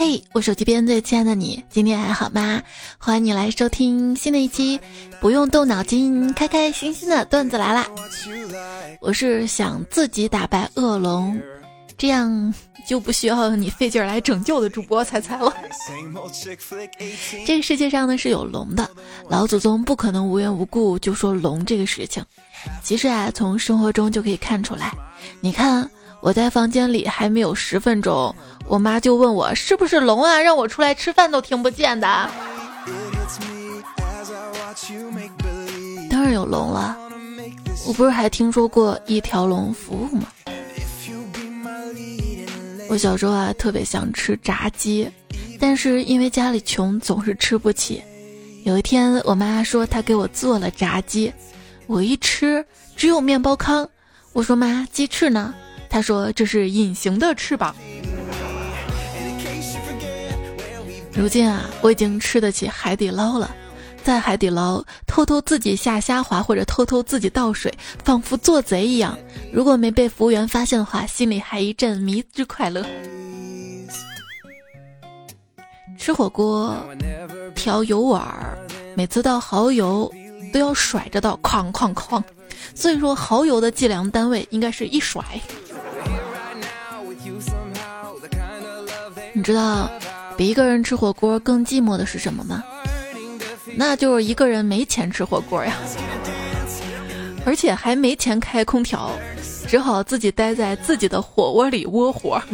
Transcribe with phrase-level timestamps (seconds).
[0.00, 2.62] 嘿，我手机边最亲爱的你，今天还好吗？
[2.98, 4.78] 欢迎你来收听新的一期，
[5.20, 7.84] 不用动脑筋，开开心心的段子来啦！
[9.00, 11.36] 我是想自己打败恶龙，
[11.96, 12.54] 这样
[12.86, 15.52] 就不需要你费劲来拯救的主播猜猜了。
[17.44, 18.88] 这个世界上呢是有龙的，
[19.28, 22.24] 老祖宗不可能无缘无故就说龙这个事情。
[22.84, 24.96] 其实啊，从生活中就可以看出来。
[25.40, 25.90] 你看
[26.20, 28.34] 我在房间里还没有十分钟。
[28.66, 32.30] 我妈就问我是不是聋啊，让我出来吃饭都听不见的。
[36.10, 36.96] 当然有龙了，
[37.86, 40.26] 我不是还听说过一条龙服务吗？
[42.90, 45.08] 我小时候啊特别想吃炸鸡，
[45.60, 48.02] 但是因为家里穷，总是吃不起。
[48.64, 51.32] 有一天我妈说她给我做了炸鸡，
[51.86, 52.64] 我一吃
[52.96, 53.88] 只有面包糠。
[54.32, 55.54] 我说妈，鸡翅呢？
[55.88, 57.74] 他说这是隐形的翅膀。
[61.12, 63.50] 如今啊，我已经吃得起海底捞了，
[64.04, 67.72] 在海底捞偷偷自己下虾滑或者偷偷自己倒水，
[68.04, 69.18] 仿佛做贼一样。
[69.52, 72.86] 如果没被服务员发现的话，心里还一阵迷之快乐。
[75.98, 76.76] 吃火锅
[77.54, 78.24] 调油碗，
[78.94, 80.08] 每次倒蚝油
[80.52, 82.22] 都要甩着倒，哐哐哐。
[82.74, 85.24] 所以说，蚝油的计量单位应该是一甩。
[89.32, 89.90] 你知道？
[90.36, 92.62] 比一个人吃火锅更寂寞的是什么吗？
[93.76, 95.74] 那就是一个人没钱吃火锅呀，
[97.44, 99.10] 而且还没钱开空调，
[99.66, 102.40] 只好自己待在自己的火窝里窝火。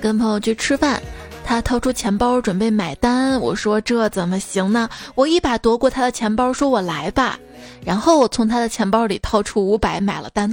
[0.00, 1.02] 跟朋友去吃饭，
[1.44, 4.88] 他掏出钱包准备买单，我说这怎么行呢？
[5.14, 7.38] 我一把夺过他的钱包，说我来吧，
[7.86, 10.50] 然后我从他的钱包里掏出五百买了单。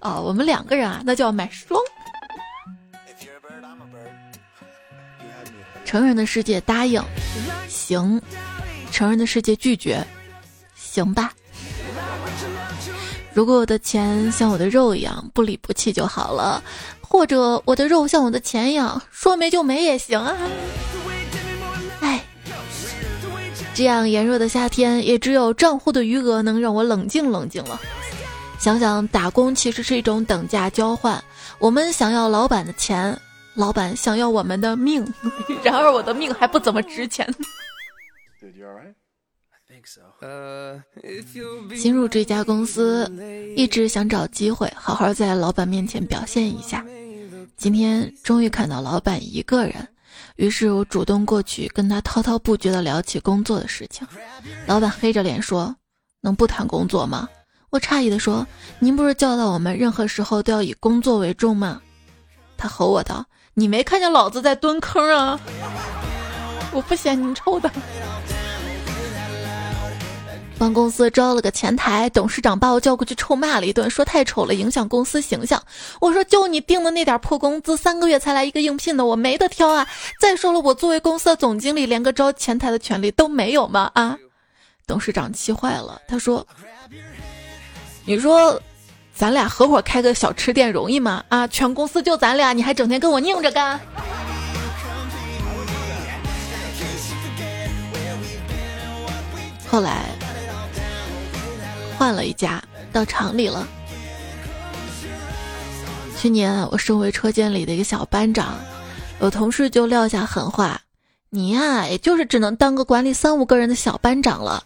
[0.00, 1.78] 啊，我们两个人啊，那就要买双。
[5.84, 7.02] 成人的世界答应，
[7.68, 8.18] 行；
[8.90, 10.02] 成人的世界拒绝，
[10.74, 11.34] 行吧。
[13.34, 16.62] 如果我的钱像我的肉一样不离不弃就好了，
[17.02, 20.34] 或者我的肉像我的钱一样说没就没也行啊。
[23.74, 27.80] 哎，这样炎热的夏天，也只有账户的余额能让我冷静冷静了。
[28.60, 31.22] 想想打工其实是一种等价交换，
[31.58, 33.18] 我们想要老板的钱，
[33.54, 35.04] 老板想要我们的命，
[35.64, 37.28] 然而我的命还不怎么值钱。
[41.76, 43.10] 新入这家公司，
[43.56, 46.86] 一直想找机会好好在老板面前表现一下。
[47.56, 49.88] 今天终于看到老板一个人，
[50.36, 54.06] 于是我主动过去跟他滔滔不绝地聊起工作的事情。
[54.66, 55.74] 老板黑着脸说
[56.22, 57.28] ：“能不谈工作吗？”
[57.70, 58.46] 我诧异地说
[58.78, 61.80] ：“您不是教导我们任何时候都要以工作为重吗？”
[62.56, 63.24] 他吼我道
[63.54, 65.38] ：“你没看见老子在蹲坑啊！
[66.72, 67.70] 我不嫌你臭的。”
[70.64, 75.62] 帮公司招了个前台，董事长把我叫过去臭骂了一顿，说太丑了，影响公司形象。
[76.00, 79.86] 我说：“就你定的那点破工资，三个月才来一个应聘的，我没得挑啊！
[80.18, 84.16] 再说了，我作为公司的总经理，连个招前台的权利都没有吗？”啊！
[84.86, 86.46] 董事长气坏了，他说。
[88.06, 88.58] 你说，
[89.14, 91.22] 咱俩合伙开个小吃店容易吗？
[91.28, 93.78] 啊，全公司就咱俩，你还整天跟我拧着干。
[99.70, 100.04] 后来
[102.04, 103.66] 换了一家，到厂里了。
[106.18, 108.58] 去年我升为车间里的一个小班长，
[109.22, 110.78] 有同事就撂下狠话
[111.32, 114.62] ：“你呀，也就是只能当个管理三五个人的小班长了。”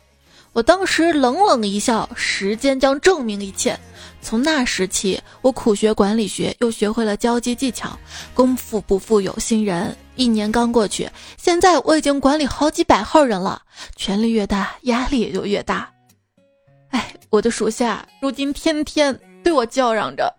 [0.53, 3.78] 我当时冷冷一笑，时间将证明一切。
[4.20, 7.97] 从那时起，我苦学管理学，又学会了交际技巧。
[8.34, 13.62] 功夫不负有心人，一年刚过去，现在我已经管理好几百号人了。
[13.94, 15.88] 权力越大，压力也就越大。
[16.91, 20.32] 哎，我的属下如今天天对我叫嚷着：“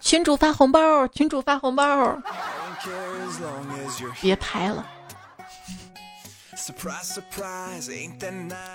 [0.00, 2.20] 群主发红包，群主发红包。”
[4.20, 4.86] 别拍了。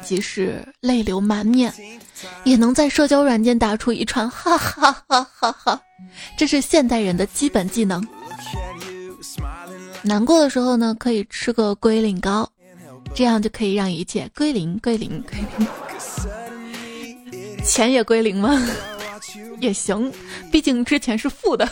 [0.02, 1.72] 即使泪流满面，
[2.44, 5.82] 也能在社交软件打出一串哈哈哈哈哈。
[6.36, 8.06] 这是现代人的基本技能。
[10.02, 12.50] 难过的时候呢，可以吃个龟苓膏，
[13.14, 15.68] 这样就可以让一切归零归零归零。
[17.68, 18.62] 钱也归零吗？
[19.60, 20.12] 也行，
[20.52, 21.68] 毕竟之前是负的。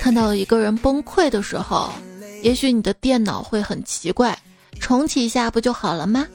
[0.00, 1.92] 看到一个人崩溃的时候。
[2.42, 4.36] 也许你的电脑会很奇怪，
[4.80, 6.26] 重启一下不就好了吗？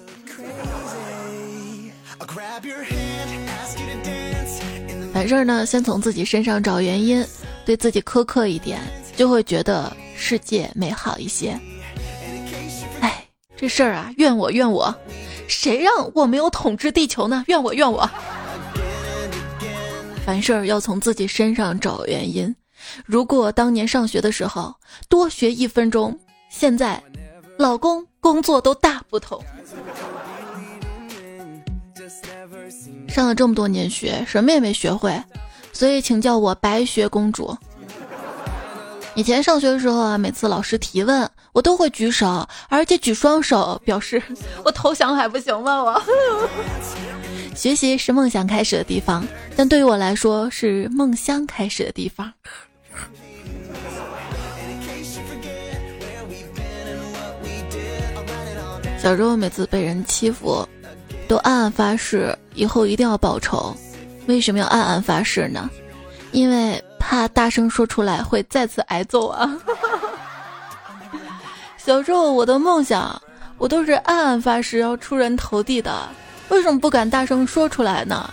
[5.13, 7.25] 凡事呢，先从自己身上找原因，
[7.65, 8.79] 对自己苛刻一点，
[9.18, 11.59] 就会觉得世界美好一些。
[13.01, 13.27] 哎，
[13.57, 14.95] 这事儿啊，怨我怨我，
[15.48, 17.44] 谁让我没有统治地球呢？
[17.48, 18.10] 怨我怨我。
[20.26, 22.54] 凡事要从自己身上找原因。
[23.06, 24.76] 如果当年上学的时候
[25.10, 26.18] 多学一分钟，
[26.50, 27.02] 现在
[27.58, 29.42] 老公工作都大不同。
[33.08, 35.24] 上了这么多年学，什么也没学会，
[35.74, 37.58] 所以请叫我白雪公主。
[39.16, 44.21] 以前上学的时候啊，每次老师提问，我都会举手，而且举双手表示
[44.63, 45.83] 我投降还不行吗？
[45.83, 46.00] 我
[47.57, 49.25] 学习是梦想开始的地方，
[49.56, 52.31] 但对于我来说是梦乡开始的地方。
[59.00, 60.63] 小时候每次被人欺负，
[61.27, 63.75] 都暗暗发誓以后一定要报仇。
[64.27, 65.68] 为什么要暗暗发誓呢？
[66.31, 69.57] 因为怕大声说出来会再次挨揍啊！
[71.88, 73.22] 小时候我的梦想，
[73.57, 75.89] 我都是暗暗发誓要出人头地的。
[76.50, 78.30] 为什么不敢大声说出来呢？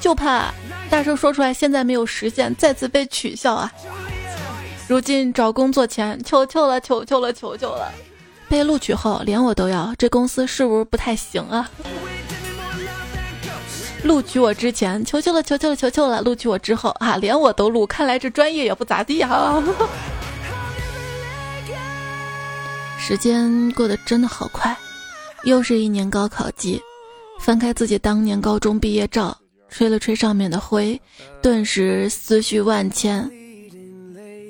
[0.00, 0.52] 就怕
[0.90, 3.72] 大声说出来，现在没有实现，再次被取笑啊！
[4.88, 7.92] 如今找工作前，求求了，求求了，求求了。
[8.48, 11.70] 被录取后，连我都要，这公司是不是不太行啊？
[14.02, 19.62] 录取我之前，求求了，求求了，求求了；录取我之后啊，连我都录，看来这专业也不咋地哈。
[23.08, 24.76] 时间过得真的好快，
[25.44, 26.82] 又是一年高考季。
[27.38, 31.00] 翻开自己当年高中毕业照，吹了吹上面的灰，
[31.40, 33.30] 顿时思绪万千。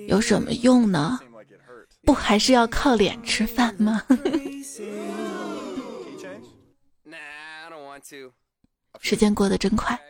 [0.08, 1.20] 有什么用呢？
[2.02, 4.02] 不还是要靠脸吃饭吗？
[9.02, 10.00] 时间过得真快，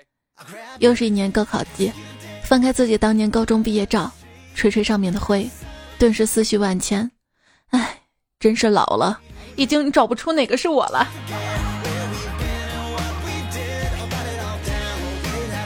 [0.78, 1.90] 又是一年高考季。
[2.44, 4.08] 翻开自己当年高中毕业照，
[4.54, 5.50] 吹吹上面的灰，
[5.98, 7.10] 顿时思绪万千。
[7.70, 8.02] 唉，
[8.38, 9.18] 真是老了，
[9.56, 11.08] 已经找不出哪个是我了。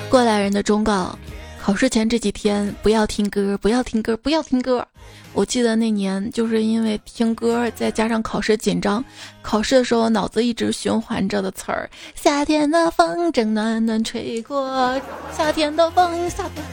[0.08, 1.19] 过来人的忠告。
[1.62, 4.87] 考试前这几天不要听歌，不要听歌，不要听歌。
[5.34, 9.05] 我记得那年就是因为听歌，再加上考试紧张，
[9.43, 14.99] 考试的时候脑子一直循环着的词儿：夏天的风正暖暖吹过，
[15.37, 16.64] 夏天的风，夏天。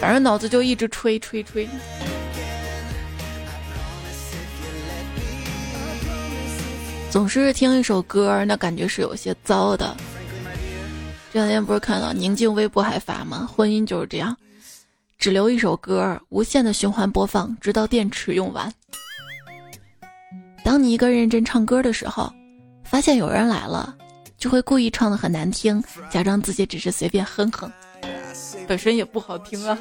[0.00, 1.68] 反正脑子就一直吹吹吹。
[7.10, 9.96] 总是听一首歌，那感觉是有些糟的。
[11.32, 13.50] 这两天不是看到宁静微博还发吗？
[13.52, 14.36] 婚姻就是这样，
[15.18, 18.72] 只留一首歌，无限的循环播放，直到电池用完。
[20.62, 22.32] 当你一个认真唱歌的时候，
[22.84, 23.96] 发现有人来了，
[24.38, 27.70] 就会故意唱的很难听，假装自己只是随便哼哼，
[28.68, 29.76] 本身也不好听啊。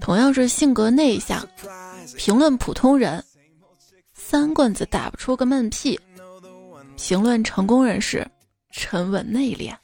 [0.00, 1.46] 同样是性格内向，
[2.16, 3.24] 评论普通人，
[4.12, 5.98] 三棍子打不出个闷屁。
[6.96, 8.26] 评论成功人士，
[8.70, 9.74] 沉稳内敛。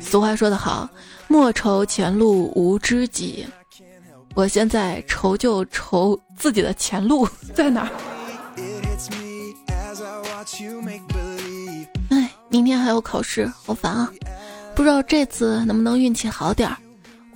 [0.00, 0.88] 俗话说得好，
[1.26, 3.46] 莫愁前路无知己。
[4.34, 7.90] 我现在愁就愁自己的前路 在哪儿。
[12.10, 14.12] 哎，明天还有考试，好烦啊！
[14.76, 16.76] 不知道这次能不能运气好点儿。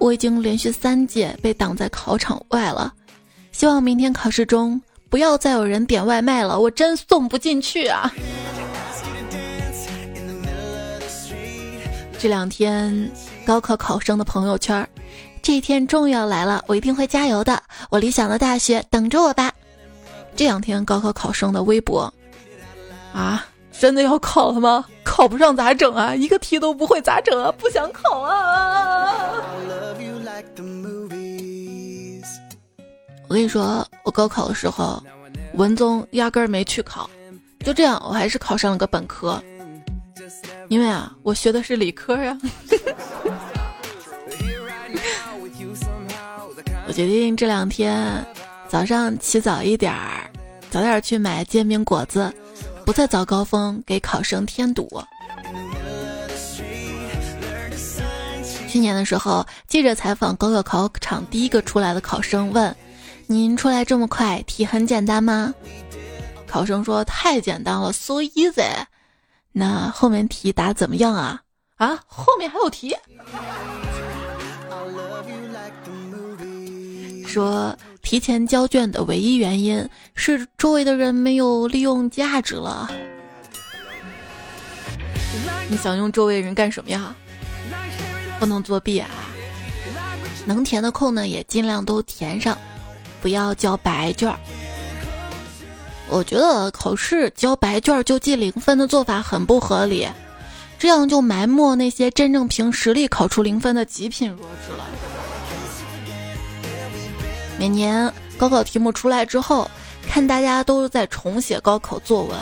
[0.02, 2.92] 我已经连续三届被挡在考场外了，
[3.52, 4.80] 希望明天考试中。
[5.08, 8.12] 不要再有人点外卖了，我真送不进去啊！
[12.18, 13.08] 这两天
[13.44, 14.88] 高考考生的朋友圈，
[15.40, 17.62] 这一天终于要来了，我一定会加油的。
[17.88, 19.52] 我理想的大学等着我吧。
[20.34, 22.12] 这两天高考考生的微博，
[23.12, 24.84] 啊，真的要考了吗？
[25.04, 26.12] 考不上咋整啊？
[26.12, 27.52] 一个题都不会咋整啊？
[27.56, 29.34] 不想考啊！
[33.28, 35.02] 我跟你说，我高考的时候，
[35.54, 37.08] 文综压根儿没去考，
[37.60, 39.42] 就这样，我还是考上了个本科。
[40.68, 42.38] 因为啊，我学的是理科呀。
[46.86, 48.24] 我决定这两天
[48.68, 50.30] 早上起早一点儿，
[50.70, 52.30] 早点去买煎饼果子，
[52.84, 55.02] 不在早高峰给考生添堵。
[58.72, 62.74] 去年的时候，记者采访高考考场第一个出来的考生，问。
[63.26, 65.52] 您出来这么快，题很简单吗？
[66.46, 68.64] 考生说太简单了，so easy。
[69.52, 71.42] 那后面题答怎么样啊？
[71.76, 72.96] 啊，后面还有题？
[77.26, 82.90] 说提前交卷的唯一原因是周围的人没有利用价值了。
[85.68, 87.14] 你想用周围人干什么呀？
[88.42, 89.08] 不能作弊啊！
[90.44, 92.58] 能填的空呢，也尽量都填上，
[93.20, 94.36] 不要交白卷。
[96.08, 100.08] 我觉得考试交白卷就记零分的做法很不合理，
[100.76, 104.86] 这样就埋没那些真正凭实力考出零分的极品弱智了。
[107.60, 109.70] 每年高考题目出来之后，
[110.10, 112.36] 看大家都在重写高考作文，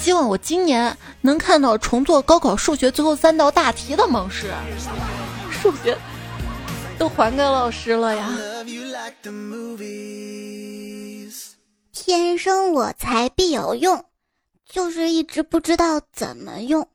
[0.00, 4.52] 希望我今年能看到重做高考数学最后三道大题的猛士。
[5.50, 5.96] 数学
[6.98, 8.30] 都还给老师了呀！
[11.92, 14.04] 天生我材必有用，
[14.66, 16.88] 就是一直不知道怎么用。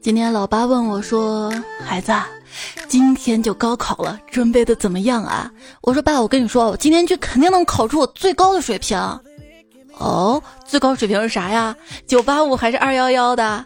[0.00, 1.52] 今天老爸问我说
[1.84, 2.12] ：“孩子，
[2.88, 5.50] 今天就高考了，准备的怎么样啊？”
[5.82, 8.98] 我说：“爸，我跟你说，我今天去肯定能考出我最高的水平。”
[9.98, 11.74] 哦，最高水平是啥呀？
[12.06, 13.64] 九八五还是二幺幺的？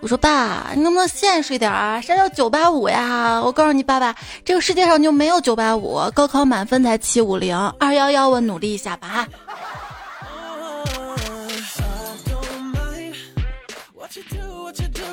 [0.00, 2.00] 我说爸，你能不能现实一点啊？
[2.00, 3.40] 啥叫九八五呀？
[3.40, 4.12] 我告诉你，爸爸，
[4.44, 9.28] 这个世界上就没有九八五，高考满分才七五零，二幺幺我努力一下吧。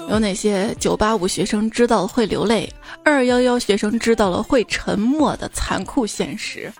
[0.09, 2.67] 有哪些九八五学生知道了会流泪，
[3.03, 6.71] 二幺幺学生知道了会沉默的残酷现实？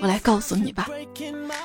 [0.00, 0.88] 我来告诉你吧，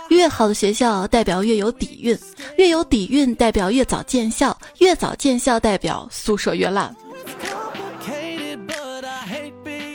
[0.09, 2.17] 越好的学校代表越有底蕴，
[2.57, 6.95] 越有底蕴代表越早建校，越早建校代表宿舍越烂。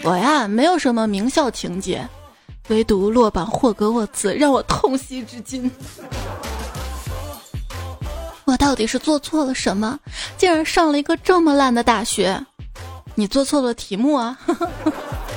[0.05, 2.07] 我呀，没有什么名校情节，
[2.69, 5.69] 唯独落榜霍格沃茨让我痛惜至今。
[8.47, 9.99] 我到底是做错了什么，
[10.39, 12.41] 竟然上了一个这么烂的大学？
[13.17, 14.39] 你做错了题目啊！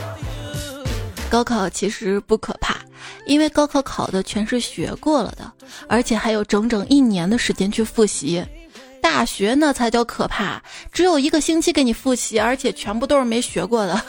[1.29, 2.77] 高考其实不可怕，
[3.25, 5.51] 因为高考考的全是学过了的，
[5.87, 8.45] 而且还有整整一年的时间去复习。
[9.01, 10.61] 大学那才叫可怕，
[10.91, 14.01] 只有一个星期给你复习，而且全部都是没学过的。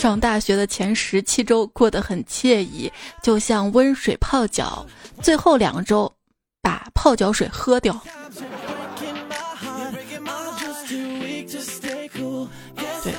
[0.00, 2.90] 上大学的前十七周过得很惬意，
[3.22, 4.86] 就像温水泡脚，
[5.22, 6.10] 最后两周
[6.62, 8.00] 把泡脚水喝掉。
[13.04, 13.12] 对，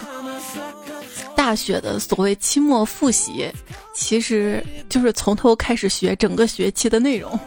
[1.35, 3.47] 大学的所谓期末复习，
[3.93, 7.39] 其实就是从头开始学整个学期的内容。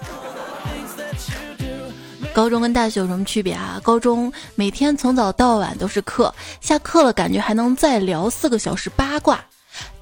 [2.35, 3.81] 高中跟大学有什么区别啊？
[3.85, 9.43] 高中每天从早到晚都是课，下课了感觉还能再聊四个小时八卦。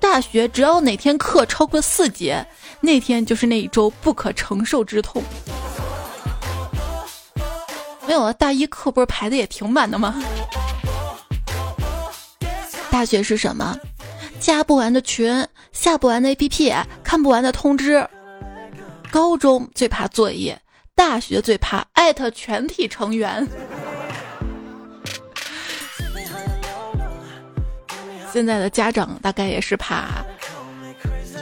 [0.00, 2.44] 大学只要哪天课超过四节，
[2.80, 5.22] 那天就是那一周不可承受之痛。
[8.06, 10.14] 没有啊，大一课不是排的也挺满的吗？
[12.90, 13.76] 大学是什么？
[14.40, 18.08] 加不完的群，下不完的 APP，看不完的通知。
[19.10, 20.58] 高中最怕作业。
[20.94, 23.46] 大学最怕艾特全体成员，
[28.32, 30.24] 现在的家长大概也是怕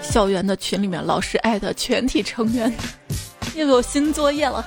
[0.02, 2.72] 校园的群里面老师艾特全体成员，
[3.54, 4.64] 又有新作业了。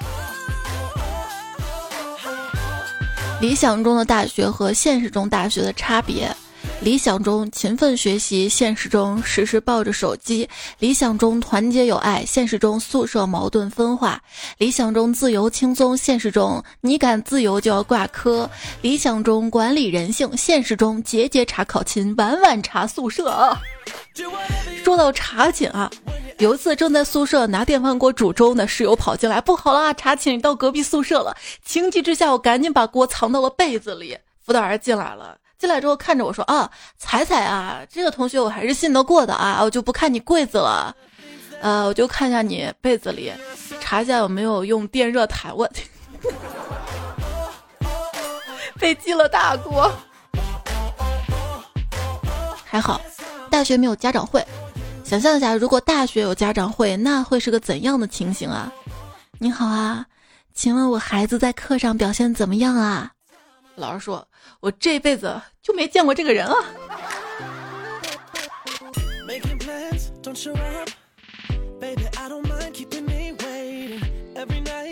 [3.42, 6.34] 理想中的大学和现实中大学的差别。
[6.84, 10.46] 理想中勤奋学习，现实中时时抱着手机；
[10.80, 14.18] 理想中团结友爱，现实中宿舍矛盾分化；
[14.58, 18.50] 理想中自由轻松，现实中你敢自由就要挂科；
[18.82, 23.30] 理想中管理人性，现实中节节查考勤，晚晚查宿舍。
[23.30, 23.58] 啊。
[24.84, 25.90] 说到查寝啊，
[26.40, 31.34] 有一次正在宿舍拿电饭锅煮粥呢，室友跑进来，不好了啊，查寝到隔壁宿舍了。
[31.64, 34.18] 情急之下，我赶紧把锅藏到了被子里。
[34.46, 35.38] 辅导员进来了。
[35.64, 40.94] 进来之后看着我说啊，彩彩啊，这个同学我还是信得过的啊，我就不看你柜子了，
[41.62, 43.32] 呃，我就看一下你被子里，
[43.80, 45.56] 查一下有没有用电热毯。
[45.56, 45.66] 我
[48.78, 49.90] 被记了大过，
[52.66, 53.00] 还好，
[53.50, 54.46] 大学没有家长会。
[55.06, 58.70] 想象一下，如果大学有家长会，那会是个怎样的情形啊？
[59.40, 60.06] 你好啊，
[60.54, 63.13] 请问我孩子在课上表现怎么样啊？
[63.76, 64.26] 老师说。
[64.60, 66.56] 我这辈子就没见过这个人啊！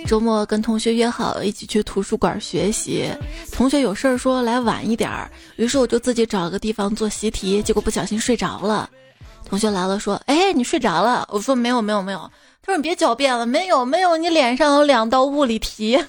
[0.06, 3.10] 周末跟同学约好一起去图书馆学习，
[3.52, 8.90] 同学有事儿说来晚一点儿，于是我就自己找个地方做习题，结果不小心睡着了。
[9.46, 12.20] 同学来了说：“哎，你睡着了？”我说：“没有，没有，没有。”
[12.62, 16.02] 他说：“你别狡辩了，没有，没有，你脸上有两道物理题。”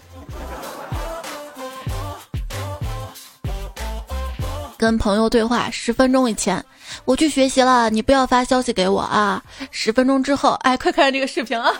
[4.83, 6.61] 跟朋友对话十分钟以前，
[7.05, 9.41] 我去学习了，你不要发消息给我啊。
[9.71, 11.73] 十分钟之后，哎，快看这个视频啊！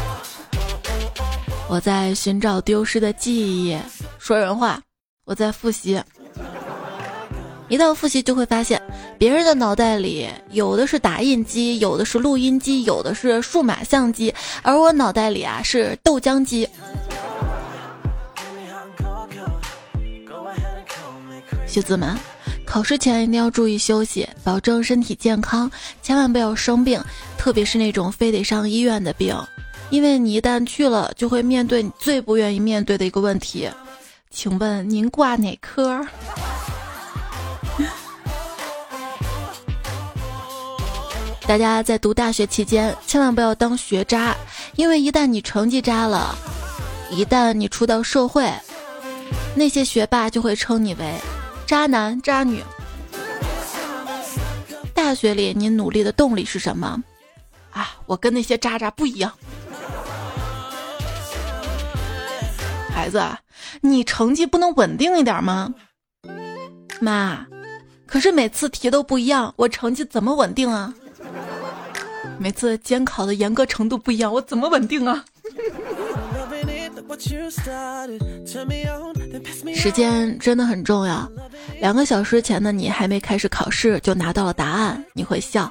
[1.70, 3.78] 我在寻找丢失的记忆。
[4.18, 4.78] 说人话，
[5.24, 5.98] 我在复习。
[7.70, 8.78] 一到复习就会发现，
[9.16, 16.68] 别人的脑袋里有的是打印机，有的是录音机，有的是数码相机，而我脑袋里啊是豆浆机。
[21.70, 22.18] 学子们，
[22.66, 25.70] 考试前一定要注意休息，保证身体健康，
[26.02, 27.00] 千万不要生病，
[27.38, 29.36] 特别是那种非得上医院的病，
[29.90, 33.70] 因为你一旦去了，就会面对你最不愿意面对的一个问题。
[34.32, 36.04] 请问您挂哪科？
[41.46, 44.36] 大家在读大学期间，千万不要当学渣，
[44.74, 46.34] 因为一旦你成绩渣了，
[47.12, 48.52] 一旦你出到社会，
[49.54, 51.14] 那些学霸就会称你为。
[51.70, 52.64] 渣男渣女，
[54.92, 57.00] 大学里你努力的动力是什么？
[57.70, 59.32] 啊，我跟那些渣渣不一样。
[62.92, 63.22] 孩子，
[63.82, 65.72] 你成绩不能稳定一点吗？
[67.00, 67.46] 妈，
[68.04, 70.92] 可是每次题都不一样，我成绩怎么稳定啊？
[72.36, 75.24] 每次监考的严格程度不一样，我怎么稳定啊？
[79.74, 81.30] 时间真的很重要。
[81.80, 85.70] 两个小时前的你还没开始考试就拿到了答案，你会笑；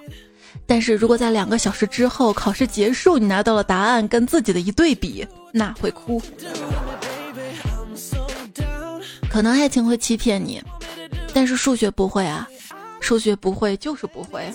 [0.68, 6.22] 但是如果在两个小时之后考试结束，你拿到了答案跟自己的一对比，那会哭。
[9.30, 10.62] 可能爱情会欺骗你，
[11.34, 12.48] 但是数学不会啊！
[13.00, 14.52] 数学不会就是不会。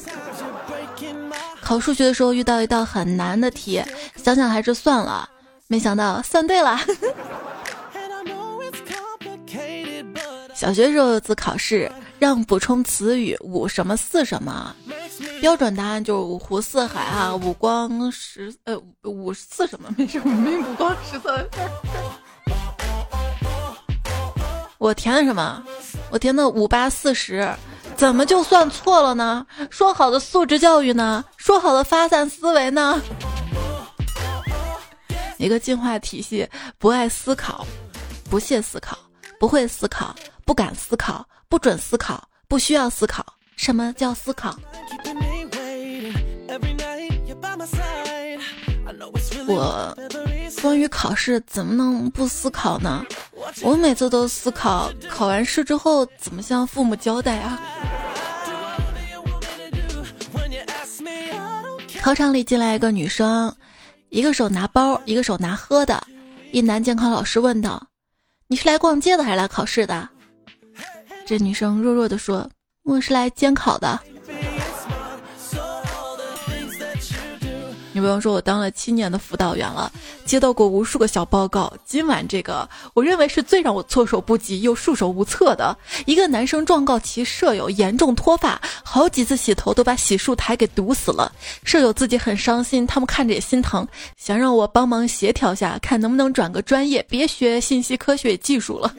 [1.60, 3.82] 考数学的时候遇到一道很难的题，
[4.16, 5.28] 想想还是算了。
[5.68, 6.78] 没想到算对了。
[10.54, 14.75] 小学时候有次考试，让补充词语五什么四什么，
[15.40, 21.48] 标准答案就是五湖四海啊，五光十呃五四什么 没什么没五光十色。
[24.79, 25.62] 我填的什么？
[26.11, 27.48] 我填的五八四十，
[27.96, 29.44] 怎么就算错了呢？
[29.70, 31.24] 说好的素质教育呢？
[31.37, 33.00] 说好的发散思维呢？
[35.44, 37.66] 一个进化体系，不爱思考，
[38.30, 38.96] 不屑思考，
[39.38, 43.22] 不会思考，不敢思考，不准思考，不需要思考。
[43.54, 44.57] 什么叫思考？
[49.46, 49.94] 我
[50.62, 53.04] 关于考试怎么能不思考呢？
[53.61, 57.61] 我每次都思考，考完试之后怎么向父母交代啊？
[62.00, 63.54] 考场里进来一个女生。
[64.14, 66.00] 一个手拿包，一个手拿喝的。
[66.53, 67.85] 一男监考老师问道
[68.46, 70.09] ：“你是来逛街的还是来考试的？”
[71.27, 72.48] 这女生弱弱的说
[72.87, 74.00] ：“我是来监考的。”
[77.94, 79.90] 女朋友说：“我当了七年的辅导员了，
[80.24, 81.72] 接到过无数个小报告。
[81.85, 85.76] 今晚这个，我认为是最让我措手不及又束手无策的。
[86.04, 91.30] 一个男生状告其舍友严重脱发，好几次洗头都把洗漱台给堵死了。
[91.62, 98.92] 舍友自己很伤心，他们看着也心疼，想让我帮忙协调下，看能不能转个专业，别学信息科学技术了。”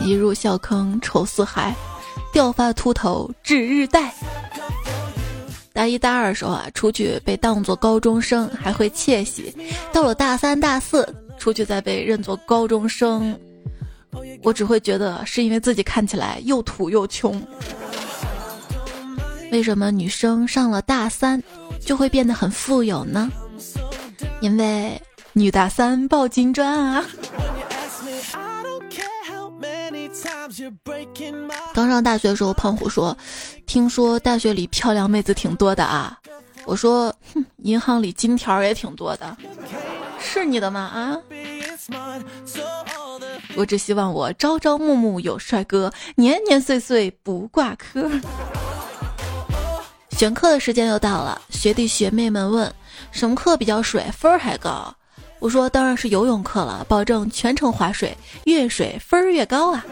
[0.00, 1.74] 一入校坑愁四海。
[2.38, 4.14] 掉发秃头指日待。
[5.72, 9.52] 大一、大二的时候啊，出去被当作高中生，还会窃喜；
[9.92, 11.04] 到了大三、大四，
[11.36, 13.36] 出去再被认作高中生，
[14.44, 17.44] 我只会觉得是因为自己看起来又土又穷。
[19.50, 21.42] 为什么女生上了大三
[21.80, 23.28] 就会变得很富有呢？
[24.40, 24.96] 因为
[25.32, 27.04] 女大三抱金砖啊。
[31.74, 33.16] 刚上大学的时候，胖虎说
[33.66, 36.18] ：“听说大学里漂亮妹子挺多的啊。”
[36.64, 39.36] 我说：“哼，银行里金条也挺多的，
[40.18, 40.80] 是你的吗？
[40.80, 41.16] 啊？”
[43.56, 48.10] 我只希望我朝朝暮暮有帅哥，年年岁岁不挂科。
[50.10, 52.72] 选课的时间又到了，学弟学妹们问
[53.12, 54.94] ：“什么课比较水，分儿还高？”
[55.40, 59.84] 我说：“当然是游泳课了，保证全程划水，越水分儿越高啊。”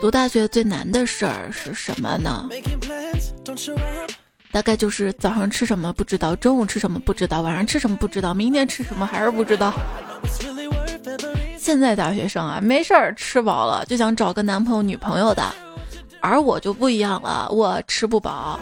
[0.00, 2.48] 读大学最难的事儿是什么呢？
[4.52, 9.74] 大概就是早上吃什么不知道，中午吃什么不知道，晚上吃什么不知道，明天吃什么还是不知道。
[11.58, 15.42] 现在大学生啊，没事儿吃饱了就想找个男朋友女朋友的，
[16.20, 18.58] 而我就不一样了，我吃不饱。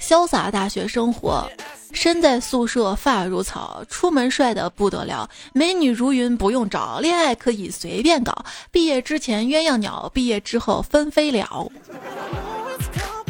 [0.00, 1.48] 潇洒大学生活。
[1.90, 8.44] 身在宿舍发如草，出门帅的不得了，美女如云不用找，恋爱可以随便搞。
[8.70, 11.66] 毕业之前鸳鸯鸟，毕业之后分飞了。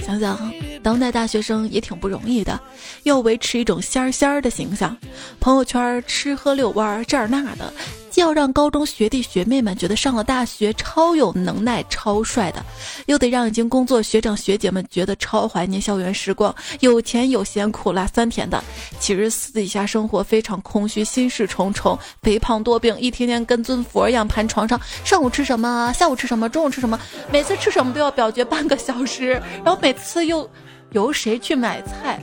[0.04, 0.52] 想想，
[0.82, 2.60] 当代大学生也挺不容易的，
[3.04, 4.94] 要维持一种仙儿仙儿的形象，
[5.38, 7.72] 朋友圈吃喝遛弯这儿那的。
[8.10, 12.64] 既要让高中学弟学妹们觉得上了大学超有能耐、超帅的，
[13.06, 18.62] 又得让已经工作学长学姐们觉得超怀念校园时光、有钱有闲、苦辣酸甜的。
[18.98, 24.80] 其实私底下生活非常空虚、心事重重、肥胖多病，一天天跟尊佛一样盘床上。
[25.04, 25.92] 上午吃什么？
[25.92, 26.48] 下午吃什么？
[26.48, 26.98] 中午吃什么？
[27.30, 30.48] 每次吃什么都要表决半个小时，然后每次又
[30.92, 32.20] 由谁去买菜，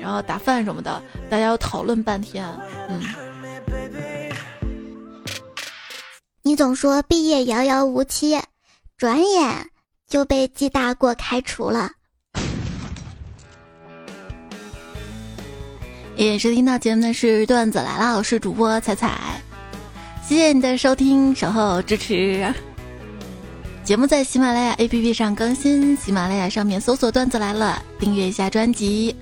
[0.00, 2.46] 然后打饭什么的，大家要讨论半天。
[2.88, 3.00] 嗯。
[6.46, 8.38] 你总说毕业遥遥无期，
[8.98, 9.66] 转眼
[10.06, 11.90] 就被记大过开除了。
[16.16, 19.40] 也是听到节目的是段子来了，我是主播彩彩，
[20.22, 22.52] 谢谢你的收听、守候、支持。
[23.82, 29.16] 节目在喜马拉雅 APP 上更新，喜马拉雅上面搜索“段子来了”，订阅一下专辑。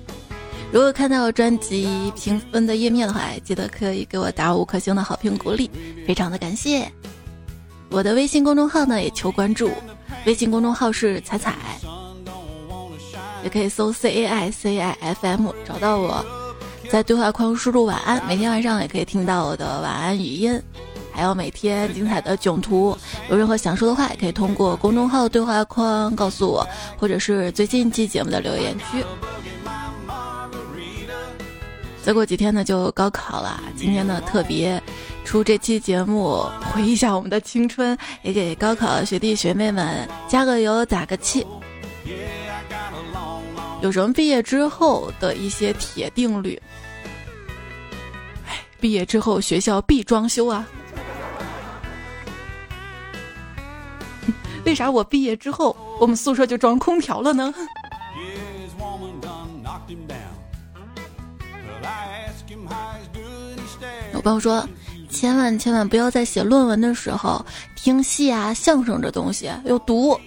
[0.73, 5.69] 如果看到专辑评分的页面的话，记得可以给我打五颗星的好评鼓励，
[6.07, 6.91] 非常的感谢。
[7.91, 9.69] 我的微信公众号呢也求关注，
[10.25, 11.55] 微信公众号是彩彩，
[13.43, 16.25] 也可以搜 C A I C I F M 找到我，
[16.89, 20.59] 在对话框输入晚安，每天晚上也可以听到我的晚安语音，
[21.11, 22.97] 还有每天精彩的囧图。
[23.29, 29.05] 有任何想说的话，也可以通过公众号对话框告诉我，或者是最近期节目的留言区。
[32.03, 34.81] 再过几天呢就高考了，今天呢特别。
[35.23, 41.47] 出这期节目，回忆一下我们的青春，也给高考学弟学妹们加个油、打个气。
[43.81, 46.61] 有什么毕业之后的一些铁定律？
[48.45, 50.67] 哎，毕业之后学校必装修啊！
[54.65, 57.53] 为啥我毕业之后我们宿舍就装空调了呢？
[64.23, 64.67] 朋友说。
[65.09, 70.19] 千万千万不要在写论文的时候听戏啊、相声这东西有毒。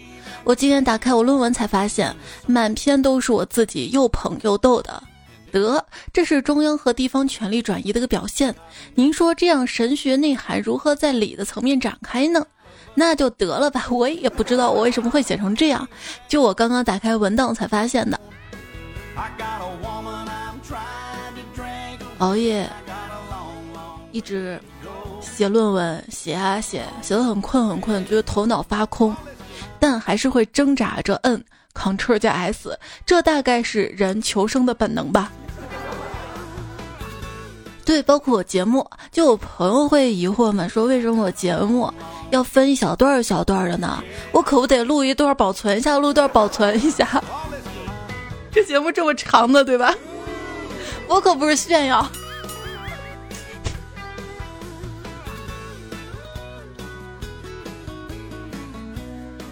[0.44, 2.14] 我今天打开我论文才发现，
[2.46, 5.02] 满篇都是我自己又捧又逗的。
[5.50, 8.54] 得，这是中央和地方权力转移的一个表现。
[8.94, 12.46] 您说这样神学内涵如何在理的层面展开呢？
[12.94, 15.88] 那就得了吧， 我也不知道我为什么会写成这样。
[16.28, 18.20] 就我刚刚打开文档才发现的。
[22.18, 22.70] 熬夜，
[24.12, 24.60] 一直。
[25.20, 29.16] 写论文，写啊写，写的很困很困，觉得头脑发空，
[29.80, 31.42] 但还是会挣扎着摁
[31.74, 35.32] Ctrl 加 S，这大概是人求生的本能吧。
[37.84, 41.92] 对，包括我节目，就有朋友会疑惑嘛，说为什么我节目
[42.30, 44.02] 要分一小段一小段的呢？
[44.32, 47.22] 我可不得录一段保存一下，录段保存一下。
[48.52, 49.92] 这节目这么长的，对吧？
[51.08, 52.06] 我可不是炫耀。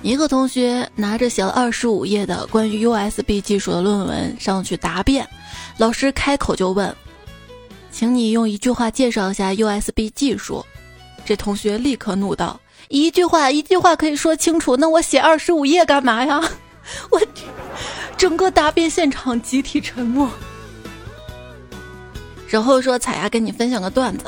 [0.05, 5.27] 一个同学拿着写了二十五页的关于 USB 技术的论文上去答辩，
[5.79, 6.95] 老师开口就问
[7.91, 10.63] ：“请你用一句话介绍一下 USB 技术。”
[11.25, 16.39] 这同学立刻怒道：“一句话，一句话可以说清楚，那我写二十五页干嘛呀？”
[17.11, 17.19] 我
[18.19, 20.29] 整个答辩现场集体沉默。
[22.47, 24.27] 然后说：“彩呀，跟你分享个段子。”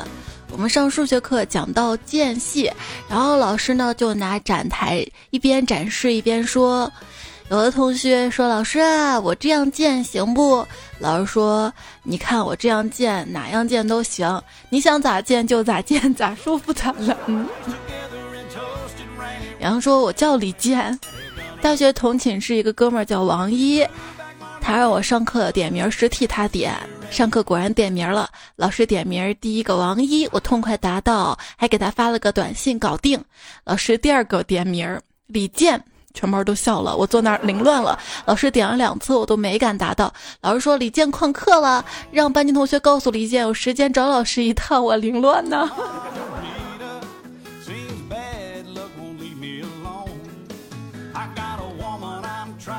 [0.57, 2.71] 我们上数学课讲到间隙，
[3.07, 6.91] 然后老师呢就拿展台一边展示一边说，
[7.51, 10.65] 有的同学说：“老师啊，我这样建行不？”
[10.97, 17.15] 老师说：“你看我这样建，哪样建都行，你想咋建就咋建，咋舒服咋来。
[19.61, 20.99] ”然后说：“我叫李健，
[21.61, 23.85] 大学同寝室一个哥们儿叫王一，
[24.59, 26.73] 他让我上课点名时替他点。”
[27.09, 33.19] 上课果然点名了，老师点名第一个王一，我痛快答到，还给他发了个短信搞定。
[33.63, 37.97] 老师第二个点名李健，全班都笑了，我坐那儿凌乱了。
[38.25, 40.13] 老师点了两次，我都没敢答到。
[40.41, 45.67] 老师说李健旷课了，让班级同学告诉李健有时间找老师一趟，我凌乱呢。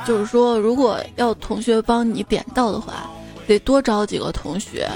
[0.07, 3.11] 就是说，如果要同学帮你点到的话。
[3.49, 4.87] 得多找几个同学。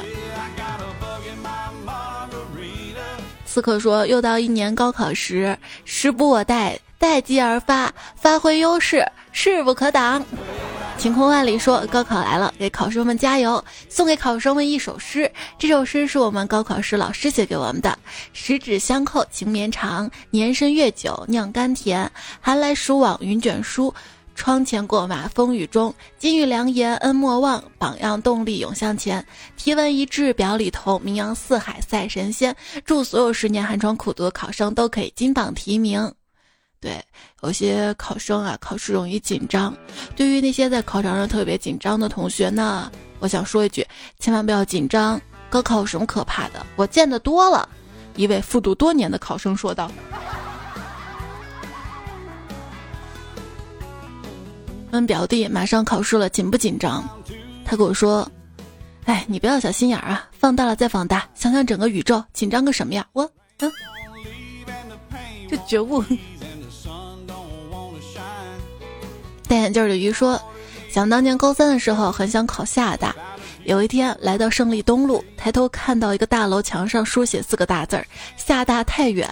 [3.46, 10.24] 刺客说：“又到一年高考时，时不我待，待机而发，发挥优势，势不可挡。”
[10.98, 13.62] 晴空万里说高考来了，给考生们加油！
[13.88, 17.98] 送给考生们一首诗，这首诗是我们高考时老师写给我们的：
[18.32, 22.08] 十指相扣情绵长，年深月久酿甘甜。
[22.40, 23.92] 寒来暑往云卷舒，
[24.34, 25.94] 窗前过马风雨中。
[26.18, 29.24] 金玉良言恩莫忘，榜样动力永向前。
[29.56, 32.54] 题文一致表里头，名扬四海赛神仙。
[32.84, 36.12] 祝所有十年寒窗苦读的考生都可以金榜题名。
[36.80, 37.00] 对，
[37.42, 39.72] 有些考生啊，考试容易紧张。
[40.16, 42.90] 对于那些在考场上特别紧张的同学呢，
[43.20, 43.86] 我想说一句，
[44.18, 45.20] 千万不要紧张。
[45.48, 46.64] 高考有什么可怕的？
[46.74, 47.68] 我见得多了。
[48.16, 49.90] 一位复读多年的考生说道。
[54.92, 57.02] 问表弟马上考试了，紧不紧张？
[57.64, 58.30] 他跟我说
[59.06, 63.28] ：“哎，你不要小心眼儿啊，放大了再放大，想想整个宇宙，紧张个什么呀？”我，
[63.60, 63.72] 嗯，
[65.48, 66.04] 这觉悟。
[69.48, 70.38] 戴眼镜的鱼说
[70.92, 73.16] ：“想当年高三的时候，很想考厦大。
[73.64, 79.26] 有一天来到胜利东路，抬头看到一个大楼墙上书写四个大字儿‘厦大太远’，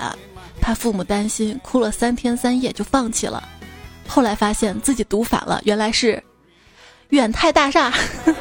[0.58, 3.46] 怕父母担心，哭了三天三夜就放弃了。
[4.10, 6.20] 后来发现自己读反了，原来是
[7.10, 7.92] ‘远泰大厦’。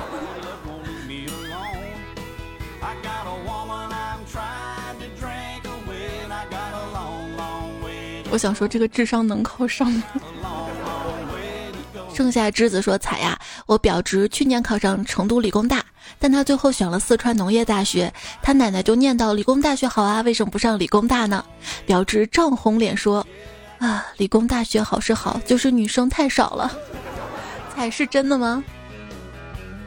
[8.31, 10.03] 我想说，这个智商能靠上吗？”
[12.13, 15.83] 剩下栀子说：“彩呀，我表侄去年考上成都理工大，
[16.19, 18.11] 但他最后选了四川农业大学。
[18.41, 21.45] 他奶奶就念叨理工大学好啊，为什么不上理工大呢？”
[21.87, 23.25] 表侄涨红脸说
[23.79, 26.71] ：“啊，理工大学好是好，就是女生太少了。”
[27.73, 28.61] 才是真的吗？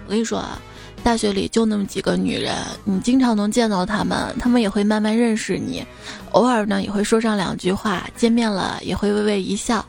[0.06, 0.58] 我跟你说啊，
[1.04, 5.84] 大学里就那么几个女人，你经常能见到她们，她们也会慢慢认识你，
[6.30, 9.84] 偶尔呢也会说上两句话，见面了也会微微一笑。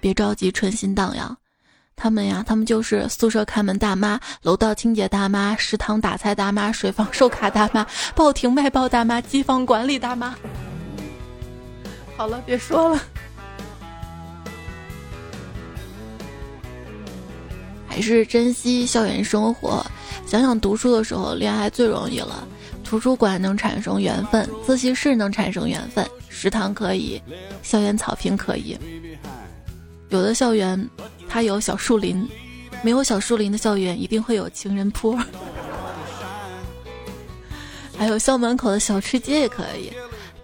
[0.00, 1.34] 别着急，春心荡漾。
[1.96, 10.34] 他们呀，他们就是宿舍看门大妈、楼道清洁大妈、食堂打菜大妈、水房收卡大妈、报亭卖报大妈、机房管理大妈。
[12.16, 13.02] 好了，别说了，
[17.88, 19.84] 还是珍惜校园生活。
[20.26, 22.46] 想想读书的时候，恋爱最容易了。
[22.84, 27.20] 图书馆能产生缘分，自习室能产生缘分，食堂可以，
[27.62, 28.78] 校园草坪可以。
[30.10, 30.88] 有的校园，
[31.28, 32.24] 它有小树林；
[32.82, 35.18] 没有小树林的校园，一定会有情人坡。
[37.96, 39.92] 还有校门口的小吃街也可以。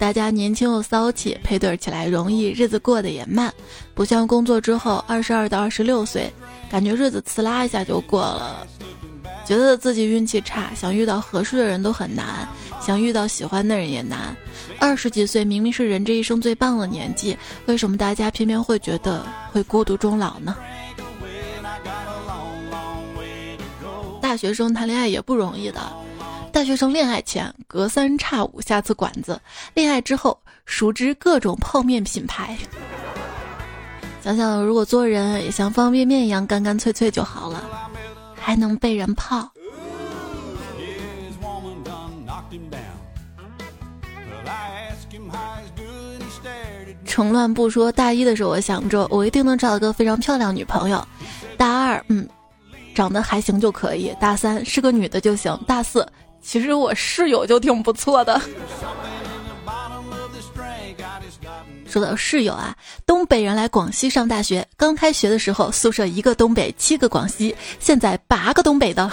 [0.01, 3.53] 大家年轻又骚气，配对起来容易，日子过得也慢。
[3.95, 6.33] 不像工作之后，二十二到二十六岁，
[6.71, 8.67] 感觉日子呲啦一下就过了。
[9.45, 12.49] 觉得自己运气差，想遇到合适的人都很难，
[12.81, 14.35] 想遇到喜欢的人也难。
[14.79, 17.37] 二十几岁明明是人这一生最棒的年纪，
[17.67, 20.57] 为什么大家偏偏会觉得会孤独终老呢？
[24.23, 25.81] 大学生谈恋爱也不容易的，
[26.53, 29.41] 大学生恋爱前隔三差五下次馆子，
[29.75, 32.57] 恋爱之后熟知各种泡面品牌。
[34.23, 37.65] 想想如果做人也像方便面一样干干脆脆就好了。
[38.43, 39.49] 还能被人泡。
[47.05, 51.07] 成乱不说，大一的时候我想着我一定能找到个非常漂亮女朋友。
[51.57, 52.27] 大二，嗯，
[52.95, 54.15] 长得还行就可以。
[54.19, 55.59] 大三是个女的就行。
[55.67, 56.07] 大四，
[56.43, 58.41] 其实我室友就挺不错的。
[61.87, 69.11] 说到室友啊，东北人来广西上大学，刚开学的时候宿舍一个东北，七个广西，现在八个东北的。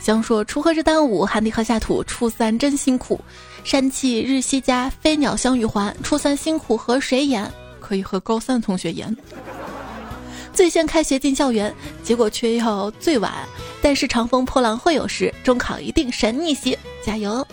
[0.00, 3.20] 想说锄禾日当午，汗滴禾下土，初三真辛苦。
[3.64, 5.94] 山气日夕佳，飞鸟相与还。
[6.02, 7.48] 初三辛苦和谁言？
[7.80, 9.14] 可以和高三同学言。
[10.52, 13.32] 最先开学进校园，结果却要最晚。
[13.80, 17.46] 但是长风破浪会有时，中考一定神逆袭，加油！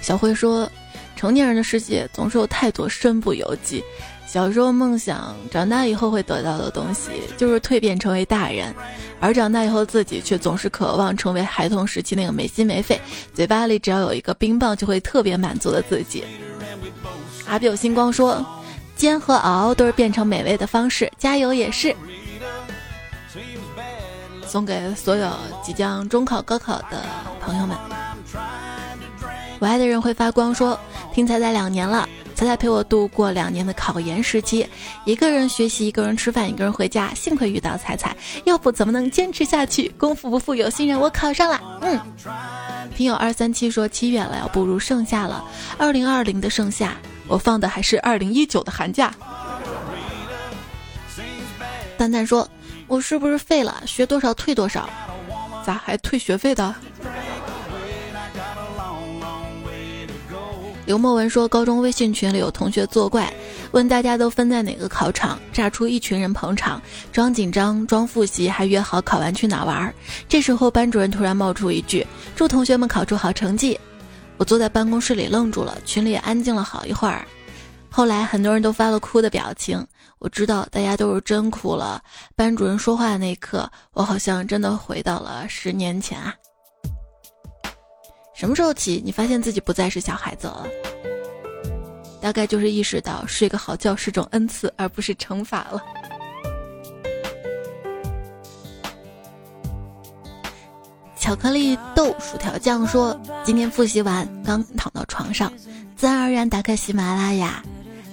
[0.00, 0.68] 小辉说
[1.16, 3.82] ：“成年人的世界总是有太多身不由己。
[4.26, 8.72] 小时候梦想，长大以后会得到的东西，就是蜕变成为大人；
[9.20, 13.00] 而长大以后自己却总是渴望成为孩童时期那个没心没肺、
[13.32, 16.24] 嘴巴里只要有一个冰棒就会特别满足的自己。”
[17.46, 18.44] 阿比有星光说
[19.02, 21.92] ：“煎和熬都是变成美味的方式，加油也是。”
[24.46, 25.28] 送给所有
[25.60, 27.02] 即将中考、高考的
[27.40, 27.76] 朋友们。
[29.58, 30.78] 我爱的人会发光，说
[31.12, 34.64] 听彩彩两年了，彩彩陪我度过两年的考研时期，
[35.04, 39.88] 一个人学习，一个人吃饭，一个人回家，幸亏遇到彩彩，要不怎么能坚持下去？
[39.98, 41.60] 功夫不负有心人，我考上了。
[41.80, 42.00] 嗯，
[42.96, 45.44] 听友二三七说七月了，要步入盛夏了，
[45.76, 46.94] 二零二零的盛夏，
[47.32, 49.10] 我放的还是二零一九的寒假。
[51.96, 52.46] 蛋蛋说
[52.86, 53.82] ：“我是不是废了？
[53.86, 54.86] 学多少退多少？
[55.64, 56.74] 咋还退学费的？”
[60.84, 63.32] 刘墨文说：“高中微信群里有同学作怪，
[63.70, 69.94] 问大家都分在哪个考场，炸出一群人捧场，装紧张，装复习，还约好考完去哪玩。
[70.28, 73.80] 这时候班主任突然冒出一句：‘祝同学们考出好成绩。’
[74.42, 77.24] 我坐在办公室里愣住了，群里也安静了好一会儿。
[77.88, 79.86] 后来很多人都发了哭的表情，
[80.18, 82.02] 我知道大家都是真哭了。
[82.34, 86.34] 班主任说话的那一刻，我好像真的回到了十年前啊。”
[88.34, 90.66] 什么时候起，你发现自己不再是小孩子了？
[92.20, 95.80] 大概就是意识到睡个好觉是种恩赐，而不是惩罚了。
[101.22, 105.52] 巧克力豆薯条酱说：“今天复习完，刚躺到床上，
[105.96, 107.62] 自然而然打开喜马拉雅。”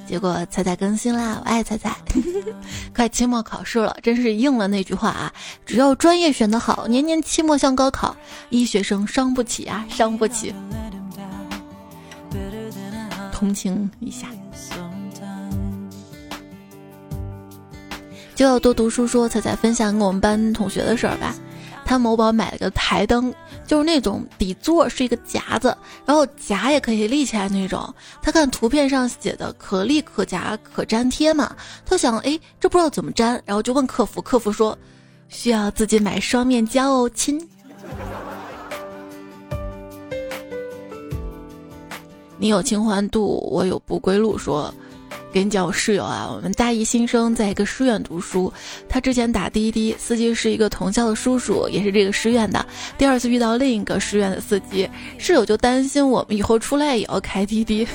[0.06, 1.98] 结果彩彩更新啦，我爱彩彩。
[2.94, 5.34] 快期末考试了，真是应了那句话啊！
[5.66, 8.16] 只要专业选得好，年年期末像高考。
[8.52, 10.54] 医学生伤不起啊，伤不起。
[13.32, 14.28] 同情一下。
[18.36, 21.34] 就要多读书，说彩彩分享给我们班同学的事儿吧。
[21.90, 23.34] 他某宝买了个台灯，
[23.66, 25.76] 就是那种底座是一个夹子，
[26.06, 27.92] 然后夹也可以立起来那种。
[28.22, 31.56] 他看图片上写的可立可夹可粘贴嘛，
[31.88, 34.78] 他想，哎，这不知道怎么粘，然后就问客服，客服说
[35.30, 37.42] 需要自己买双面胶哦，亲。
[42.38, 44.72] 你有清欢度，我有不归路，说。
[45.32, 48.52] 给你讲，我室友啊，我们大一新生在一个师院读书，
[48.88, 52.66] 他之前打滴滴，司机是一个同校的叔叔，也是这个师院的。
[52.98, 54.90] 第二次遇到另一个师院的司机，
[55.20, 57.88] 室友就担心我们以后出来也要开滴滴。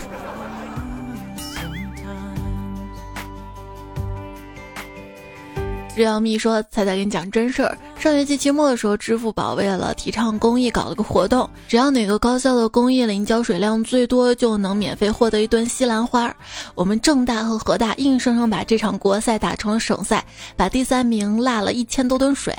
[5.97, 7.79] 日耀蜜说：“彩彩，给你讲真事儿。
[7.97, 16.35] 上学期期末的时候，支付宝为了提倡公益，搞了个活动，只要哪个高校的公益零浇水量最多，就能免费获得一吨西兰花。
[16.75, 20.25] 我们郑大和河大硬生生把这场国赛打成了省赛，
[20.57, 22.53] 把第三名落了一千多吨水。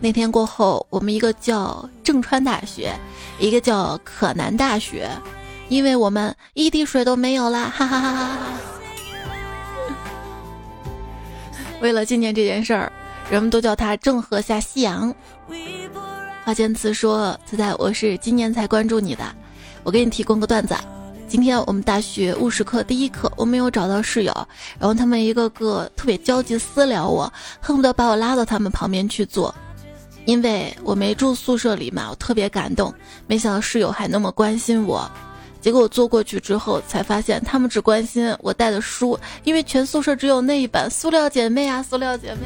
[0.00, 2.94] 那天过后，我们一个叫郑川大学，
[3.38, 5.06] 一个叫可南大学，
[5.68, 8.38] 因为我们一滴水都没有啦，哈哈哈哈
[11.80, 12.92] 为了纪念这件事儿，
[13.30, 15.14] 人们都叫他郑和下西洋。
[16.44, 19.24] 花间词说：“仔仔，我是今年才关注你的，
[19.82, 20.74] 我给你提供个段子。
[21.26, 29.54] 今天我们大学务实课第一课，我没有找到室友，然后他们一个个特别焦急私聊我，恨不得把我拉到他们旁边去坐。
[30.26, 32.92] 因为我没住宿舍里嘛，我特别感动，
[33.26, 35.10] 没想到室友还那么关心我。”
[35.60, 42.40] 结果我坐过去之后，才发现他们只关心我带的书，因为全宿舍只有那一本《塑料姐妹》啊，《塑料姐妹》。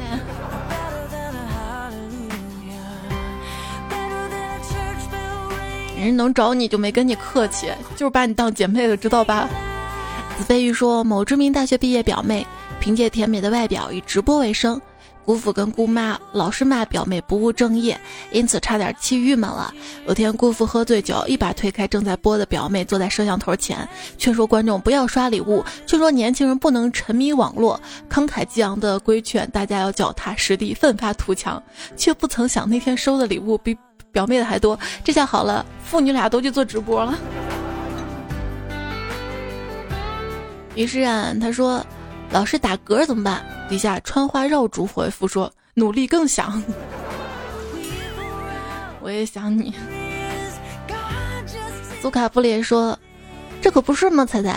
[5.97, 9.49] 人能找你就没跟你客气，就是把你当姐妹了，知道吧？
[10.37, 12.45] 子飞鱼说，某知名大学毕业表妹，
[12.79, 14.79] 凭借甜美的外表以直播为生。
[15.25, 17.99] 姑父跟姑妈老是骂表妹不务正业，
[18.31, 19.73] 因此差点气郁闷了。
[20.07, 31.61] 有天姑父喝醉酒，一把推开正在播的表妹，坐在摄像头前，劝说观众不要刷礼物，劝说年轻人不能沉迷网络，慷慨激昂的规劝大家要脚踏实地，奋发图强，
[31.97, 33.75] 却不曾想那天收的礼物比
[34.11, 34.77] 表妹的还多。
[35.03, 37.17] 这下好了，父女俩都去做直播了。
[40.75, 41.83] 于是啊，他说。
[42.31, 43.45] 老是打嗝怎么办？
[43.69, 46.61] 底下穿花绕竹回复说：“努力更想。
[49.01, 49.73] ”我也想你。
[52.01, 52.97] 苏卡布列说
[53.65, 54.55] ：“这可不是吗，彩彩？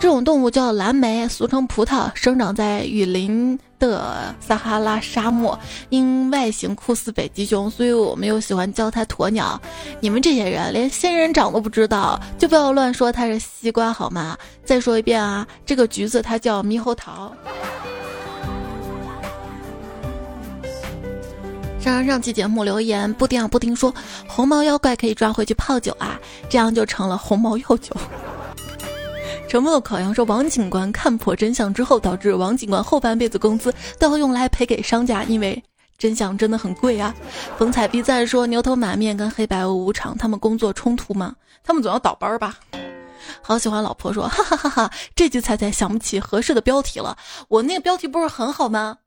[0.00, 5.56] 这种动物叫蓝莓，俗称葡萄，生长在雨林。”的撒哈拉沙漠，
[5.90, 9.62] 因外形酷似北极熊，所以我们又喜欢叫它鸵鸟。
[10.00, 14.36] 你们这些人连仙人掌都不知道，就不要乱说它是西瓜好吗？
[14.64, 17.32] 再说一遍啊，这个橘子它叫猕猴桃。
[21.78, 23.94] 上上期节目留言不听啊不听说
[24.26, 26.18] 红毛妖怪可以抓回去泡酒啊，
[26.48, 27.94] 这样就成了红毛药酒。
[29.48, 35.60] 沉默的烤羊说：“王警官看破真相之后，导致王警官后半辈子工资都要用来赔给商家，因为
[35.96, 37.14] 真相真的很贵啊。”
[37.56, 41.34] 冯彩碧在说：“牛头马面跟黑白无常，他们工作冲突吗？
[41.64, 42.58] 他们总要倒班吧？”
[43.40, 44.90] 好喜欢老婆说：“哈哈哈哈！
[45.16, 47.16] 这句彩彩想不起合适的标题了。
[47.48, 48.98] 我那个标题不是很好吗？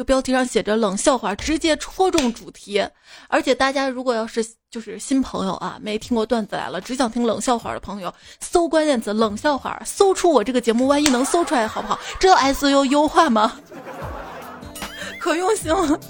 [0.00, 2.82] 就标题上写着冷笑话，直接戳中主题。
[3.28, 12.00] 而且大家如果要是就是新朋友啊，没听过段子来了，只想听冷笑话的朋友，搜关键词冷笑话，搜出我这个节目，万一能搜出来好不好？
[12.18, 13.60] 知道 SU 优化吗？
[15.20, 16.00] 可用心了。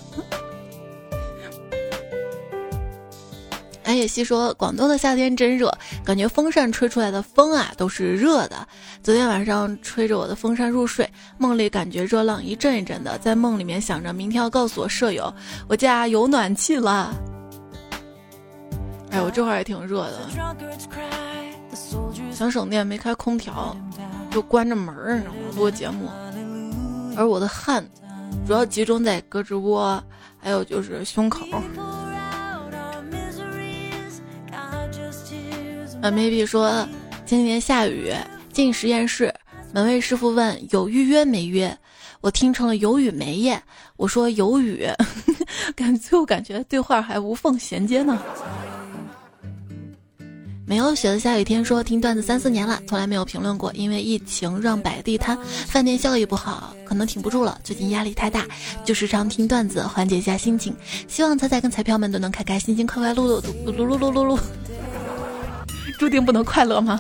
[3.91, 5.69] 安野希说：“广东的夏天真热，
[6.05, 8.65] 感觉风扇吹出来的风啊都是热的。
[9.03, 15.35] 昨天晚上吹着我的风扇入睡，梦里感觉热浪一阵一阵的，在梦里面想着明天要告诉我舍友，
[15.67, 17.13] 我家有暖气了。
[19.11, 20.21] 哎，我这会儿也挺热的，
[22.31, 23.77] 想省电没开空调，
[24.31, 25.21] 就关着门儿
[25.57, 26.09] 录节目，
[27.17, 27.85] 而我的汗
[28.47, 30.01] 主要集中在胳肢窝，
[30.39, 31.45] 还有就是胸口。”
[36.03, 36.89] 啊，maybe 说
[37.27, 38.11] 今天下雨，
[38.53, 39.33] 进实验室，
[39.73, 41.77] 门卫师傅问有预约没约，
[42.23, 43.63] 我听成了有雨没耶，
[43.97, 44.89] 我说有雨，
[45.77, 48.19] 感最后感觉对话还无缝衔接呢。
[50.67, 55.37] 没有雪的下雨天说听段子三四年了，从来没有评论过，因为疫情让摆地摊，
[55.67, 57.61] 饭店效益不好，可能挺不住了。
[57.63, 58.47] 最近压力太大，
[58.87, 60.75] 就时常听段子缓解一下心情。
[61.09, 64.39] 希望彩彩跟彩票们都能开开心心、快快乐乐、噜噜噜噜噜。
[66.01, 66.99] 注定不能快乐吗？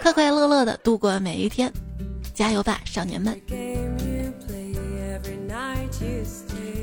[0.00, 1.70] 快快乐乐的度过每一天，
[2.32, 3.38] 加油吧，少年们！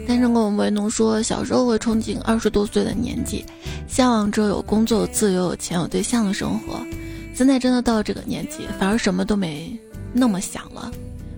[0.07, 3.43] 单身狗为奴说，小时候会憧憬二十多岁的年纪，
[3.87, 6.85] 向往着有工作、有自由、有钱、有对象的生活。
[7.33, 9.75] 现在真的到这个年纪，反而什么都没
[10.13, 10.91] 那么想了，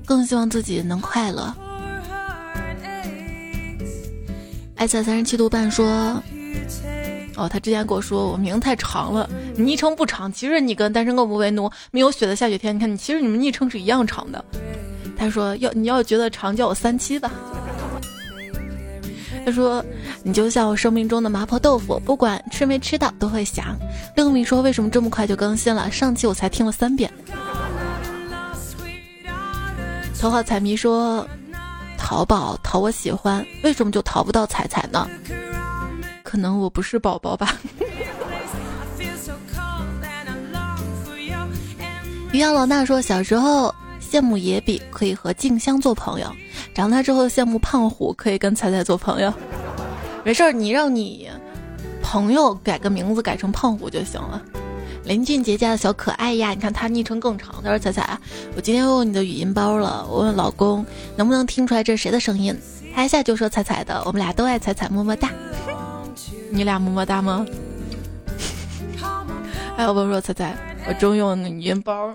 [0.06, 1.56] 更希望自己能快乐。
[4.76, 6.22] 爱在三十七度半说。
[7.36, 10.32] 哦，他之前跟我说我名太长了，昵称不长。
[10.32, 14.44] 其实你跟单身狗不为奴，没有雪的下雪天，你看你其实你们昵称是一样长的。
[15.18, 17.32] 他说要你要觉得长叫我三七吧。
[19.46, 19.84] 他说
[20.24, 23.76] 你就像我生命中的麻婆豆腐，不管吃没吃到都会想。
[24.16, 25.90] 六米说为什么这么快就更新了？
[25.90, 27.12] 上期我才听了三遍。
[30.20, 31.28] 头号彩迷说
[31.98, 35.08] 淘宝淘我喜欢，为什么就淘不到彩彩呢？
[36.32, 37.56] 可能我不是宝宝吧。
[42.32, 46.32] 于洋老大说，小时候羡慕野比可以和静香做朋友，
[46.74, 49.34] 长大之后羡慕胖虎可以跟彩彩做朋友。
[50.24, 51.30] 没事儿，你让你
[52.02, 54.42] 朋友改个名字，改成胖虎就行了。
[55.04, 57.56] 林俊杰家的小可爱呀，你看他昵称更长。
[57.62, 58.18] 他说：“彩彩，
[58.56, 60.86] 我今天用你的语音包了，我问老公
[61.18, 62.58] 能不能听出来这是谁的声音，
[62.96, 64.02] 他一下就说彩彩的。
[64.06, 65.30] 我们俩都爱彩彩，么么哒。”
[66.52, 67.46] 你俩么么哒吗？
[69.78, 70.56] 还有朋友说彩彩，
[70.88, 72.14] 我终于用语音包，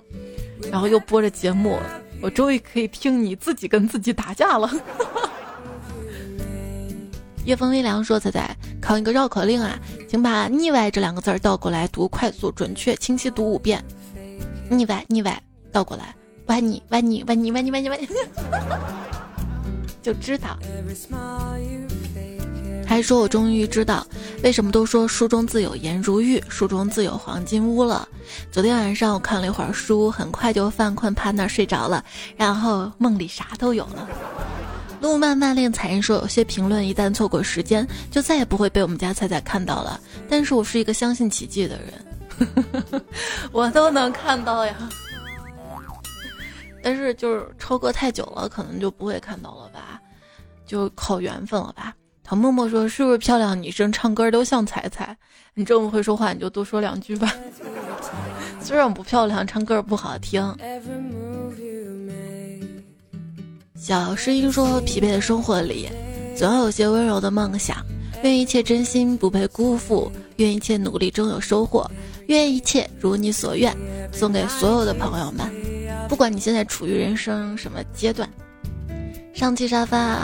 [0.70, 1.78] 然后又播着节目，
[2.20, 4.70] 我终于可以听你自己跟自己打架了。
[7.44, 9.78] 夜风微凉说彩彩考一个绕口令啊，
[10.08, 13.82] 请把“腻歪”这两个字倒过来读，快速、准确、清晰读五遍。
[14.68, 15.40] 腻歪，腻歪，
[15.72, 16.14] 倒过来，
[16.46, 18.08] 歪你，歪你，歪你，歪你，歪你，歪你，
[20.02, 20.58] 就知道。
[22.86, 24.06] 还说，我终于知道
[24.42, 28.08] 为什么都说书中自有颜如玉，书中自有黄金屋了。
[28.50, 32.02] 昨天晚上我看了一会儿书，很快就犯困，趴那儿睡着了，
[32.36, 34.08] 然后梦里啥都有了。
[35.00, 40.00] 路漫漫恋彩人说，有些评论一旦错过时间，就再也不会被我们家彩彩看到了。
[40.28, 43.02] 但是我是一个相信奇迹的人，
[43.52, 44.74] 我都能看到呀。
[46.82, 50.00] 但是就是超过太久了，可能就不会看到了吧，
[50.64, 51.94] 就靠缘分了吧。
[52.28, 55.16] 唐默默说：“是不是漂亮女生唱歌都像彩彩？
[55.54, 57.32] 你这么会说话，你就多说两句吧。
[58.60, 60.42] 虽然我不漂亮，唱歌不好听。”
[63.78, 65.88] 小诗音说：“疲惫的生活里，
[66.36, 67.76] 总要有些温柔的梦想。
[68.24, 71.88] 愿一切真心不被辜负，愿一切努力终有收获，
[72.26, 73.72] 愿一切如你所愿。”
[74.10, 75.48] 送给所有的朋友们，
[76.08, 78.28] 不管你现在处于人生什么阶段。
[79.32, 80.18] 上期沙发。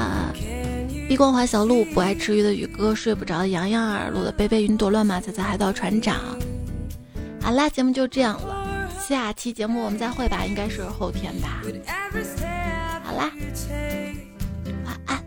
[1.13, 6.19] 碧光华小鹿不爱吃鱼的宇哥睡不着的洋洋儿录的贝贝云朵乱马彩彩海盗船长。
[7.39, 11.63] 好啦，节目就这样了，下期节目我们再会吧，应该是后天吧。
[13.05, 13.31] 好啦，
[14.87, 15.23] 晚安，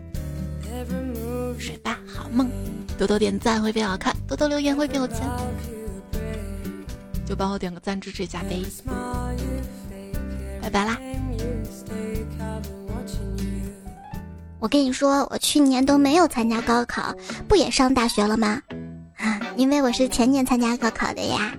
[1.56, 2.50] 睡吧，好梦。
[2.98, 5.18] 多多点赞会变好看，多多留言会变有钱，
[7.24, 8.60] 就帮我点个赞支持一下呗。
[10.60, 10.98] 拜拜啦。
[14.58, 17.14] 我跟你说，我去年都没有参加高考，
[17.48, 18.62] 不也上大学了吗？
[19.16, 21.54] 啊，因为我是前年参加高考的呀。